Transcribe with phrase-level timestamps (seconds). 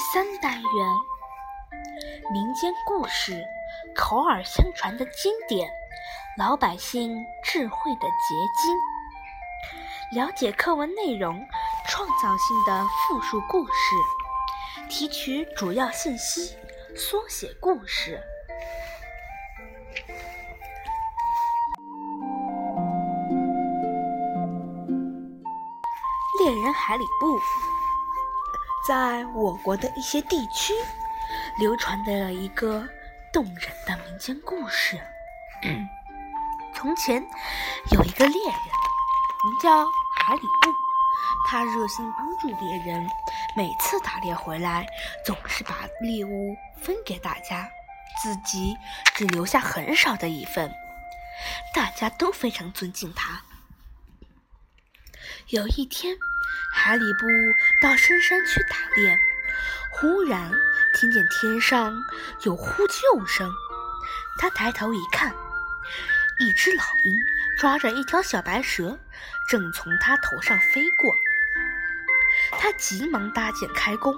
[0.00, 0.70] 三单元：
[2.32, 3.44] 民间故事，
[3.94, 5.70] 口耳相传的经典，
[6.38, 10.22] 老百姓智慧的结晶。
[10.22, 11.46] 了解课文内容，
[11.86, 13.72] 创造性的复述故事，
[14.88, 16.56] 提取主要信息，
[16.96, 18.18] 缩写故事。
[26.42, 27.38] 猎人海里布。
[28.86, 30.72] 在我国的一些地区，
[31.58, 32.88] 流传的一个
[33.30, 34.98] 动人的民间故事。
[36.74, 37.22] 从前
[37.92, 38.54] 有一个猎人，
[39.44, 39.84] 名叫
[40.16, 40.72] 海里布，
[41.46, 43.06] 他热心帮助别人，
[43.54, 44.86] 每次打猎回来，
[45.26, 47.68] 总是把猎物分给大家，
[48.22, 48.78] 自己
[49.14, 50.74] 只留下很少的一份。
[51.74, 53.42] 大家都非常尊敬他。
[55.48, 56.16] 有一天。
[56.72, 57.26] 海里布
[57.80, 59.18] 到深山去打猎，
[59.90, 60.50] 忽然
[60.94, 62.02] 听见天上
[62.42, 63.52] 有呼救声。
[64.38, 65.34] 他抬头一看，
[66.38, 67.18] 一只老鹰
[67.58, 68.98] 抓着一条小白蛇，
[69.48, 71.14] 正从他头上飞过。
[72.52, 74.14] 他急忙搭箭开弓，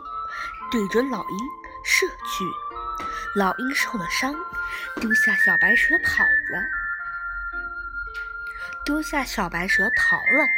[0.71, 1.39] 对准老鹰
[1.85, 2.45] 射去。
[3.35, 4.35] 老鹰受了伤，
[5.01, 6.63] 丢下小白蛇跑了。
[8.85, 10.49] 丢下小白蛇逃了。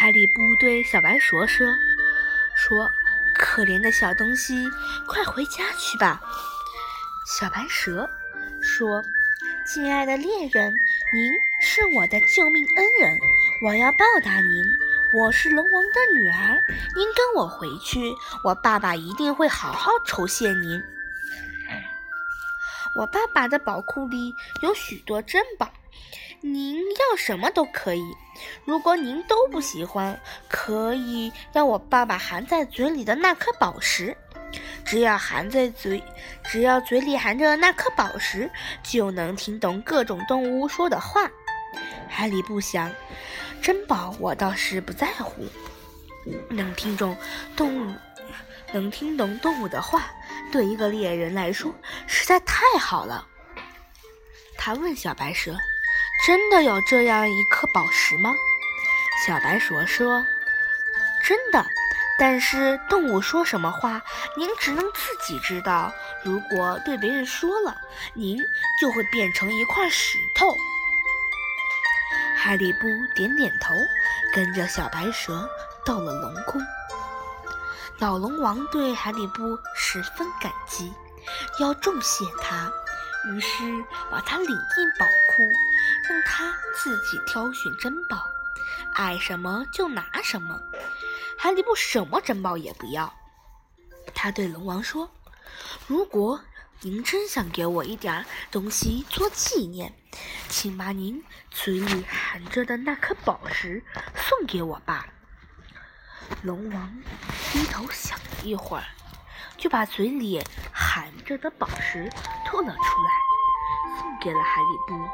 [0.00, 1.76] 海里布对小白蛇说
[2.56, 2.90] ：“说，
[3.34, 4.66] 可怜的小东西，
[5.06, 6.18] 快回家去吧。”
[7.28, 8.08] 小白蛇
[8.62, 9.04] 说
[9.66, 10.72] ：“亲爱的猎人，
[11.12, 13.18] 您是我的救命恩人，
[13.62, 14.64] 我要报答您。
[15.12, 16.58] 我是龙王的女儿，
[16.96, 18.00] 您跟我回去，
[18.42, 20.82] 我爸爸一定会好好酬谢您。
[22.96, 25.70] 我爸爸的宝库里有许多珍宝。”
[26.42, 28.16] 您要什么都可以，
[28.64, 34.16] 如果您都不喜欢，可以要我爸爸含在嘴里的那颗宝石。
[34.82, 36.02] 只要含在嘴，
[36.42, 38.50] 只要嘴里含着那颗宝石，
[38.82, 41.30] 就能听懂各种动物说的话。
[42.08, 42.90] 海里不想，
[43.60, 45.46] 珍宝我倒是不在乎，
[46.48, 47.14] 能听懂
[47.54, 47.94] 动物，
[48.72, 50.10] 能听懂动物的话，
[50.50, 51.72] 对一个猎人来说
[52.06, 53.26] 实在太好了。
[54.56, 55.54] 他问小白蛇。
[56.26, 58.34] 真的有这样一颗宝石吗？
[59.26, 60.26] 小白蛇说
[61.24, 61.66] ：“真的，
[62.18, 64.02] 但是动物说什么话，
[64.36, 65.92] 您只能自己知道。
[66.22, 67.74] 如果对别人说了，
[68.14, 68.38] 您
[68.80, 70.54] 就会变成一块石头。”
[72.36, 73.74] 海里布点点头，
[74.34, 75.48] 跟着小白蛇
[75.84, 76.60] 到了龙宫。
[77.98, 80.92] 老龙王对海里布十分感激，
[81.58, 82.72] 要重谢他，
[83.30, 83.62] 于是
[84.10, 85.42] 把他领进宝库。
[86.10, 88.20] 让他自己挑选珍宝，
[88.96, 90.60] 爱什么就拿什么。
[91.38, 93.14] 海里布什么珍宝也不要。
[94.12, 95.08] 他对龙王说
[95.86, 96.40] ：“如果
[96.80, 99.94] 您真想给我一点东西做纪念，
[100.48, 103.84] 请把您嘴里含着的那颗宝石
[104.16, 105.06] 送给我吧。”
[106.42, 106.92] 龙王
[107.52, 108.84] 低头想了一会儿，
[109.56, 112.10] 就把嘴里含着的宝石
[112.44, 115.08] 吐了出来，送给了海里布。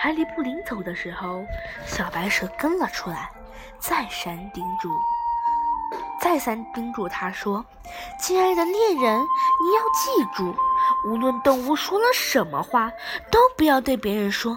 [0.00, 1.44] 海里布临走的时候，
[1.84, 3.28] 小白蛇跟了出来，
[3.80, 4.88] 再三叮嘱，
[6.20, 7.64] 再三叮嘱他说
[8.22, 10.54] ：“亲爱的猎人，你要记住，
[11.04, 12.92] 无论动物说了什么话，
[13.28, 14.56] 都不要对别人说。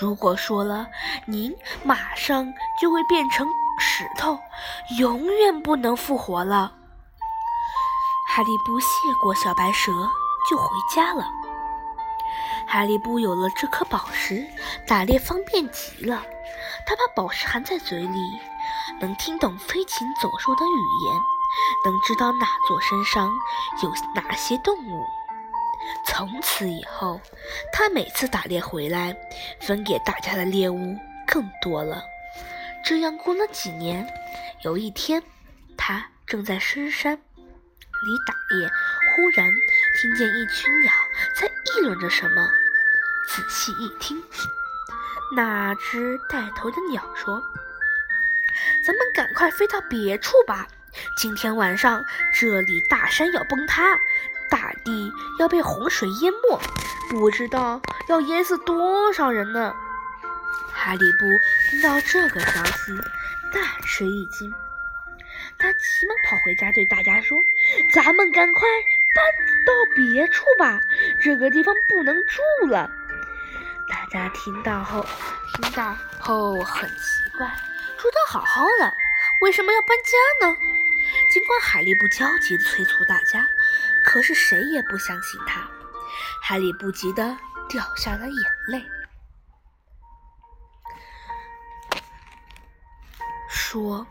[0.00, 0.88] 如果说了，
[1.26, 3.46] 您马上就会变成
[3.78, 4.36] 石头，
[4.98, 6.72] 永远不能复活了。”
[8.34, 8.86] 海里布谢
[9.22, 9.92] 过小白蛇，
[10.50, 11.24] 就回家了。
[12.72, 14.46] 哈利布有了这颗宝石，
[14.86, 16.24] 打猎方便极了。
[16.86, 18.18] 他把宝石含在嘴里，
[18.98, 21.14] 能听懂飞禽走兽的语言，
[21.84, 23.30] 能知道哪座山上
[23.82, 25.04] 有哪些动物。
[26.06, 27.20] 从此以后，
[27.74, 29.14] 他每次打猎回来，
[29.60, 30.96] 分给大家的猎物
[31.26, 32.02] 更多了。
[32.82, 34.10] 这样过了几年，
[34.62, 35.22] 有一天，
[35.76, 37.20] 他正在深山里
[38.26, 39.50] 打猎，忽然
[40.00, 40.90] 听见一群鸟
[41.38, 42.48] 在议论着什么。
[43.26, 44.22] 仔细一听，
[45.34, 47.42] 那只带头的鸟说
[48.84, 50.66] ：“咱们赶快飞到别处吧！
[51.16, 52.04] 今天晚上
[52.34, 53.98] 这里大山要崩塌，
[54.50, 56.60] 大地要被洪水淹没，
[57.08, 59.74] 不知道要淹死多少人呢！”
[60.74, 61.26] 哈里布
[61.70, 62.92] 听到这个消息，
[63.52, 64.52] 大吃一惊，
[65.58, 67.38] 他急忙跑回家，对大家说
[67.94, 68.68] ：“咱们赶快
[69.14, 69.24] 搬
[69.64, 70.80] 到别处吧，
[71.22, 72.90] 这个地方不能住了。”
[74.12, 75.02] 大家听到后，
[75.54, 77.46] 听到后很奇怪，
[77.96, 78.94] 住得好好的，
[79.40, 80.54] 为什么要搬家呢？
[81.32, 83.48] 尽管海力布焦急催促大家，
[84.04, 85.66] 可是谁也不相信他。
[86.42, 87.38] 海力布急得
[87.70, 88.36] 掉下了眼
[88.68, 88.84] 泪，
[93.48, 94.06] 说：“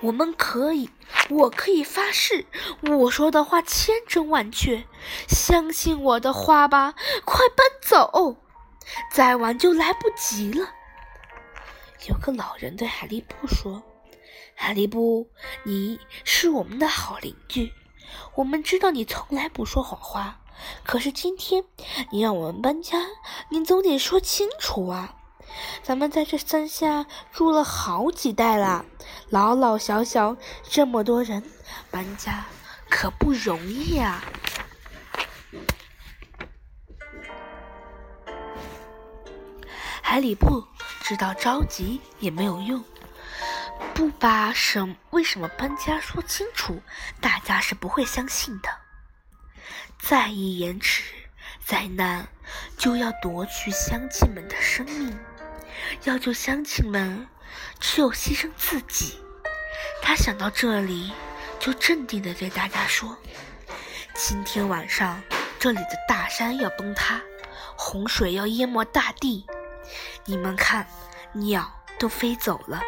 [0.00, 0.90] 我们可以，
[1.28, 2.46] 我可以发誓，
[2.80, 4.86] 我说的话千真万确，
[5.28, 6.94] 相信我的话吧！
[7.26, 8.38] 快搬走，
[9.12, 10.68] 再晚就来不及了。”
[12.08, 13.82] 有个老人对海利布说。
[14.54, 15.28] 海利布，
[15.64, 17.72] 你是我们的好邻居，
[18.34, 20.40] 我们知道你从来不说谎话。
[20.84, 21.64] 可是今天
[22.12, 22.98] 你让我们搬家，
[23.48, 25.16] 你总得说清楚啊！
[25.82, 28.84] 咱们在这山下住了好几代了，
[29.30, 31.42] 老老小小这么多人，
[31.90, 32.44] 搬家
[32.88, 34.22] 可不容易啊！
[40.12, 40.62] 海里布
[41.00, 42.84] 知道着急也没有用。
[43.94, 46.82] 不把什为什么搬家说清楚，
[47.18, 48.68] 大家是不会相信的。
[49.98, 51.14] 再一延迟，
[51.64, 52.28] 灾难
[52.76, 55.18] 就要夺去乡亲们的生命。
[56.04, 57.26] 要救乡亲们，
[57.80, 59.18] 只有牺牲自己。
[60.02, 61.10] 他想到这里，
[61.58, 63.16] 就镇定地对大家说
[64.14, 65.22] ：“今天晚上，
[65.58, 67.18] 这里的大山要崩塌，
[67.74, 69.46] 洪水要淹没大地。
[70.24, 70.86] 你们看，
[71.32, 72.82] 鸟都飞走了。”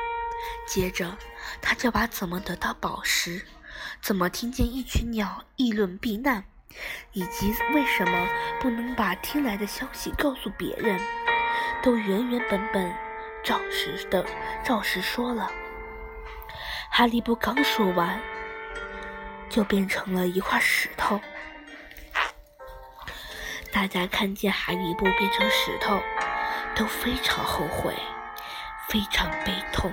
[0.67, 1.17] 接着，
[1.63, 3.47] 他就把怎么得到宝石，
[4.01, 6.45] 怎么听见一群鸟议论避难，
[7.13, 8.29] 以及为什么
[8.61, 11.01] 不能把听来的消息告诉别人，
[11.83, 12.95] 都原原本本
[13.43, 14.25] 照实的
[14.63, 15.51] 照实说了。
[16.91, 18.21] 哈利波刚说完，
[19.49, 21.21] 就变成了一块石头。
[23.73, 26.01] 大家看见海里布变成石头，
[26.75, 27.95] 都非常后悔，
[28.89, 29.93] 非常悲痛。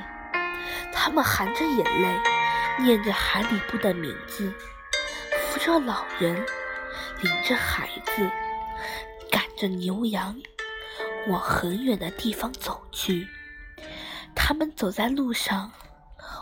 [0.94, 2.19] 他们含着眼泪，
[2.80, 4.54] 念着海里布的名字，
[5.39, 6.36] 扶着老人，
[7.22, 8.30] 领着孩子，
[9.30, 10.36] 赶着牛羊，
[11.28, 13.28] 往很远的地方走去。
[14.36, 15.72] 他们走在路上，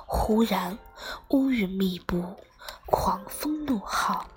[0.05, 0.77] 忽然
[1.29, 2.37] 乌云密布，
[2.85, 4.27] 狂风怒号，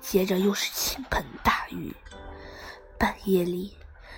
[0.00, 1.94] 接着又是倾盆大雨。
[2.98, 3.76] 半夜里，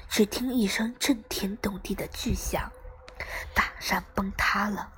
[0.08, 2.70] 只听一声震天动地的巨响，
[3.54, 4.92] 大山崩塌了。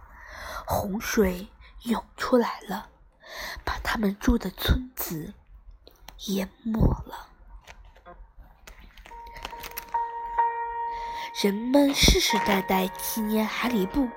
[0.66, 1.48] 洪水
[1.82, 2.88] 涌出来了，
[3.64, 5.32] 把他们住的村子
[6.26, 7.28] 淹没了。
[11.42, 14.08] 人们世世代代纪念海里布，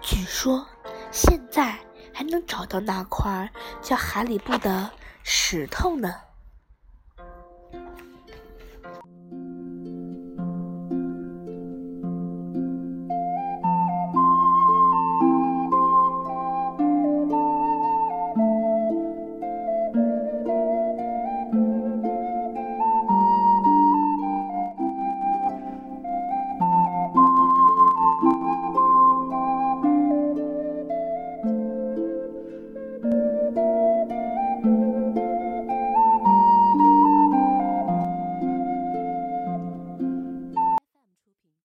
[0.00, 0.66] 据说
[1.10, 1.78] 现在
[2.12, 3.50] 还能找到那块
[3.80, 4.90] 叫海里布的
[5.22, 6.25] 石头呢。